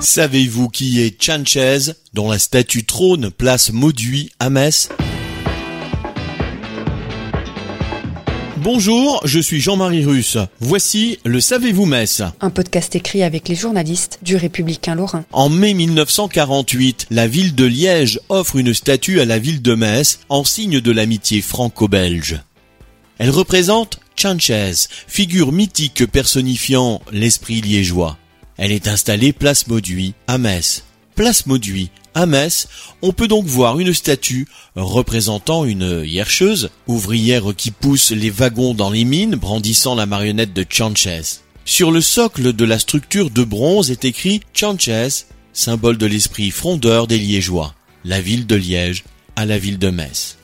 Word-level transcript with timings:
Savez-vous 0.00 0.68
qui 0.68 1.00
est 1.00 1.22
Chanchez, 1.22 1.92
dont 2.12 2.30
la 2.30 2.38
statue 2.38 2.84
trône 2.84 3.30
place 3.30 3.72
Mauduit 3.72 4.30
à 4.38 4.50
Metz? 4.50 4.88
Bonjour, 8.58 9.20
je 9.24 9.40
suis 9.40 9.60
Jean-Marie 9.60 10.04
Russe. 10.04 10.38
Voici 10.60 11.18
le 11.24 11.40
Savez-vous 11.40 11.86
Metz 11.86 12.22
Un 12.40 12.50
podcast 12.50 12.96
écrit 12.96 13.22
avec 13.22 13.48
les 13.48 13.54
journalistes 13.54 14.18
du 14.22 14.36
Républicain 14.36 14.94
Lorrain. 14.94 15.24
En 15.32 15.48
mai 15.48 15.74
1948, 15.74 17.06
la 17.10 17.26
ville 17.26 17.54
de 17.54 17.64
Liège 17.64 18.20
offre 18.28 18.56
une 18.56 18.74
statue 18.74 19.20
à 19.20 19.24
la 19.24 19.38
ville 19.38 19.62
de 19.62 19.74
Metz 19.74 20.20
en 20.28 20.44
signe 20.44 20.80
de 20.80 20.92
l'amitié 20.92 21.42
franco-belge. 21.42 22.40
Elle 23.18 23.30
représente 23.30 24.00
Chanchez, 24.16 24.72
figure 25.06 25.52
mythique 25.52 26.06
personnifiant 26.06 27.02
l'esprit 27.12 27.60
liégeois. 27.60 28.16
Elle 28.56 28.72
est 28.72 28.88
installée 28.88 29.32
place 29.32 29.66
Mauduit 29.66 30.14
à 30.26 30.38
Metz. 30.38 30.84
Place 31.16 31.46
Mauduit 31.46 31.90
à 32.14 32.26
Metz, 32.26 32.68
on 33.02 33.12
peut 33.12 33.28
donc 33.28 33.46
voir 33.46 33.80
une 33.80 33.92
statue 33.92 34.46
représentant 34.76 35.64
une 35.64 36.04
hiercheuse, 36.04 36.70
ouvrière 36.86 37.54
qui 37.56 37.70
pousse 37.70 38.10
les 38.10 38.30
wagons 38.30 38.74
dans 38.74 38.90
les 38.90 39.04
mines 39.04 39.34
brandissant 39.34 39.94
la 39.94 40.06
marionnette 40.06 40.52
de 40.52 40.64
Chanchez. 40.68 41.22
Sur 41.64 41.90
le 41.90 42.00
socle 42.00 42.52
de 42.52 42.64
la 42.64 42.78
structure 42.78 43.30
de 43.30 43.42
bronze 43.42 43.90
est 43.90 44.04
écrit 44.04 44.40
Chanchez, 44.52 45.08
symbole 45.52 45.98
de 45.98 46.06
l'esprit 46.06 46.50
frondeur 46.50 47.06
des 47.06 47.18
Liégeois, 47.18 47.74
la 48.04 48.20
ville 48.20 48.46
de 48.46 48.54
Liège 48.54 49.04
à 49.34 49.46
la 49.46 49.58
ville 49.58 49.78
de 49.78 49.90
Metz. 49.90 50.36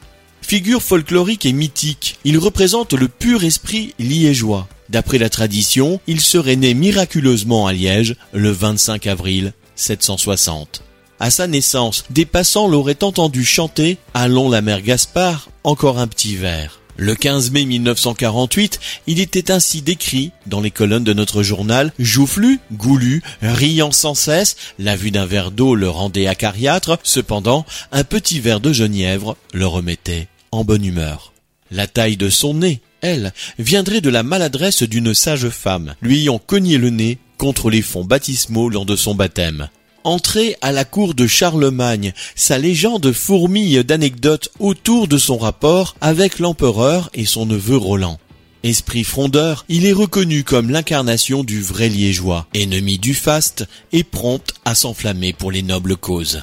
Figure 0.42 0.82
folklorique 0.82 1.46
et 1.46 1.52
mythique, 1.52 2.18
il 2.24 2.38
représente 2.38 2.92
le 2.92 3.06
pur 3.06 3.44
esprit 3.44 3.94
liégeois. 4.00 4.66
D'après 4.90 5.18
la 5.18 5.30
tradition, 5.30 6.00
il 6.08 6.20
serait 6.20 6.56
né 6.56 6.74
miraculeusement 6.74 7.68
à 7.68 7.72
Liège 7.72 8.16
le 8.32 8.50
25 8.50 9.06
avril 9.06 9.52
760. 9.76 10.82
À 11.20 11.30
sa 11.30 11.46
naissance, 11.46 12.04
des 12.10 12.24
passants 12.24 12.66
l'auraient 12.66 13.04
entendu 13.04 13.44
chanter 13.44 13.98
Allons 14.14 14.50
la 14.50 14.62
mère 14.62 14.82
Gaspard, 14.82 15.48
encore 15.62 15.98
un 15.98 16.08
petit 16.08 16.34
verre. 16.34 16.80
Le 16.96 17.14
15 17.14 17.52
mai 17.52 17.66
1948, 17.66 18.80
il 19.06 19.20
était 19.20 19.52
ainsi 19.52 19.80
décrit 19.80 20.32
dans 20.46 20.60
les 20.60 20.72
colonnes 20.72 21.04
de 21.04 21.14
notre 21.14 21.42
journal, 21.44 21.92
joufflu, 21.98 22.58
goulu, 22.72 23.22
riant 23.42 23.92
sans 23.92 24.14
cesse, 24.14 24.56
la 24.78 24.96
vue 24.96 25.12
d'un 25.12 25.24
verre 25.24 25.52
d'eau 25.52 25.76
le 25.76 25.88
rendait 25.88 26.26
acariâtre, 26.26 26.98
cependant, 27.04 27.64
un 27.92 28.02
petit 28.02 28.40
verre 28.40 28.60
de 28.60 28.72
genièvre 28.72 29.36
le 29.54 29.66
remettait 29.66 30.26
en 30.50 30.64
bonne 30.64 30.84
humeur. 30.84 31.32
La 31.70 31.86
taille 31.86 32.16
de 32.16 32.28
son 32.28 32.54
nez, 32.54 32.80
elle, 33.02 33.32
viendrait 33.58 34.00
de 34.00 34.10
la 34.10 34.22
maladresse 34.22 34.82
d'une 34.82 35.14
sage 35.14 35.48
femme, 35.48 35.94
lui 36.02 36.20
ayant 36.20 36.38
cogné 36.38 36.78
le 36.78 36.90
nez 36.90 37.18
contre 37.38 37.70
les 37.70 37.82
fonds 37.82 38.04
baptismaux 38.04 38.68
lors 38.68 38.86
de 38.86 38.96
son 38.96 39.14
baptême. 39.14 39.68
Entré 40.04 40.56
à 40.62 40.72
la 40.72 40.84
cour 40.84 41.14
de 41.14 41.26
Charlemagne, 41.26 42.12
sa 42.34 42.58
légende 42.58 43.12
fourmille 43.12 43.84
d'anecdotes 43.84 44.50
autour 44.58 45.08
de 45.08 45.18
son 45.18 45.36
rapport 45.36 45.94
avec 46.00 46.38
l'empereur 46.38 47.10
et 47.12 47.26
son 47.26 47.44
neveu 47.44 47.76
Roland. 47.76 48.18
Esprit 48.62 49.04
frondeur, 49.04 49.64
il 49.68 49.86
est 49.86 49.92
reconnu 49.92 50.44
comme 50.44 50.70
l'incarnation 50.70 51.44
du 51.44 51.62
vrai 51.62 51.88
liégeois, 51.88 52.46
ennemi 52.54 52.98
du 52.98 53.14
faste 53.14 53.66
et 53.92 54.04
prompt 54.04 54.52
à 54.66 54.74
s'enflammer 54.74 55.32
pour 55.32 55.50
les 55.50 55.62
nobles 55.62 55.96
causes. 55.96 56.42